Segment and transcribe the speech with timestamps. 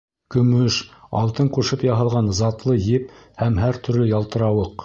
[0.35, 0.77] Көмөш,
[1.19, 4.77] алтын ҡушып яһалған затлы еп һәм һәр төрлө ялтырауыҡ.